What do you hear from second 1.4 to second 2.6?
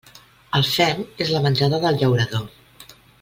menjada del llaurador.